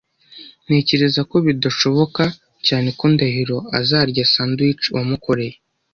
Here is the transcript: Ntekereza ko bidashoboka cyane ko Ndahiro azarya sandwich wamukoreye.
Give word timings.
Ntekereza 0.65 1.21
ko 1.29 1.35
bidashoboka 1.45 2.23
cyane 2.67 2.89
ko 2.97 3.03
Ndahiro 3.13 3.57
azarya 3.79 4.23
sandwich 4.33 4.83
wamukoreye. 4.95 5.55